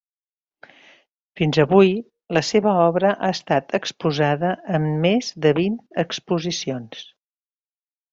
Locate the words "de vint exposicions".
5.45-7.05